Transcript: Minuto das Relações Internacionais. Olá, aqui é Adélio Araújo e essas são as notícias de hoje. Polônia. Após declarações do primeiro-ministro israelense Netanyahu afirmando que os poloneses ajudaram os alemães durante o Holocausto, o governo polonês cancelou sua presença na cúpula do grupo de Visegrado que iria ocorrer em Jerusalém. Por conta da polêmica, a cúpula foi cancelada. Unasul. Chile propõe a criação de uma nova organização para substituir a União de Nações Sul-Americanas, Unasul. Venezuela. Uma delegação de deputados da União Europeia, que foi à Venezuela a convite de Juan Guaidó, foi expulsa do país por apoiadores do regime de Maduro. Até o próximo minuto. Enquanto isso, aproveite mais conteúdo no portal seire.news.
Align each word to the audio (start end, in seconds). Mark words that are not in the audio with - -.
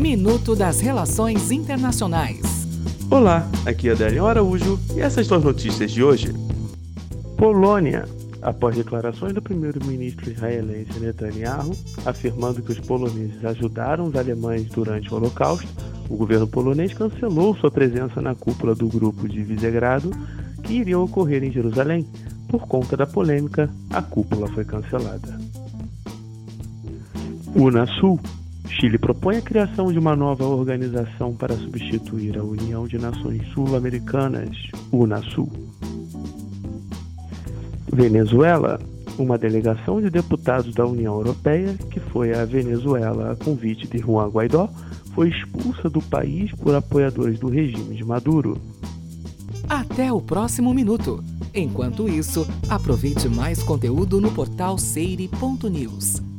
Minuto 0.00 0.56
das 0.56 0.80
Relações 0.80 1.50
Internacionais. 1.50 2.40
Olá, 3.10 3.46
aqui 3.66 3.90
é 3.90 3.92
Adélio 3.92 4.24
Araújo 4.24 4.80
e 4.96 5.00
essas 5.00 5.26
são 5.26 5.36
as 5.36 5.44
notícias 5.44 5.90
de 5.90 6.02
hoje. 6.02 6.32
Polônia. 7.36 8.08
Após 8.40 8.74
declarações 8.74 9.34
do 9.34 9.42
primeiro-ministro 9.42 10.30
israelense 10.30 10.98
Netanyahu 10.98 11.76
afirmando 12.06 12.62
que 12.62 12.72
os 12.72 12.80
poloneses 12.80 13.44
ajudaram 13.44 14.06
os 14.06 14.16
alemães 14.16 14.64
durante 14.68 15.12
o 15.12 15.16
Holocausto, 15.18 15.68
o 16.08 16.16
governo 16.16 16.46
polonês 16.46 16.94
cancelou 16.94 17.54
sua 17.56 17.70
presença 17.70 18.22
na 18.22 18.34
cúpula 18.34 18.74
do 18.74 18.88
grupo 18.88 19.28
de 19.28 19.42
Visegrado 19.42 20.10
que 20.62 20.72
iria 20.72 20.98
ocorrer 20.98 21.44
em 21.44 21.52
Jerusalém. 21.52 22.06
Por 22.48 22.66
conta 22.66 22.96
da 22.96 23.06
polêmica, 23.06 23.68
a 23.90 24.00
cúpula 24.00 24.48
foi 24.48 24.64
cancelada. 24.64 25.38
Unasul. 27.54 28.18
Chile 28.70 28.98
propõe 28.98 29.36
a 29.36 29.42
criação 29.42 29.92
de 29.92 29.98
uma 29.98 30.14
nova 30.14 30.44
organização 30.44 31.34
para 31.34 31.56
substituir 31.56 32.38
a 32.38 32.44
União 32.44 32.86
de 32.86 32.98
Nações 32.98 33.46
Sul-Americanas, 33.48 34.56
Unasul. 34.92 35.50
Venezuela. 37.92 38.80
Uma 39.18 39.36
delegação 39.36 40.00
de 40.00 40.08
deputados 40.08 40.74
da 40.74 40.86
União 40.86 41.14
Europeia, 41.14 41.74
que 41.90 42.00
foi 42.00 42.32
à 42.32 42.44
Venezuela 42.46 43.32
a 43.32 43.36
convite 43.36 43.86
de 43.86 43.98
Juan 43.98 44.28
Guaidó, 44.28 44.70
foi 45.14 45.28
expulsa 45.28 45.90
do 45.90 46.00
país 46.00 46.50
por 46.52 46.74
apoiadores 46.74 47.38
do 47.38 47.50
regime 47.50 47.94
de 47.94 48.04
Maduro. 48.04 48.58
Até 49.68 50.10
o 50.10 50.22
próximo 50.22 50.72
minuto. 50.72 51.22
Enquanto 51.54 52.08
isso, 52.08 52.48
aproveite 52.68 53.28
mais 53.28 53.62
conteúdo 53.62 54.20
no 54.20 54.30
portal 54.30 54.78
seire.news. 54.78 56.29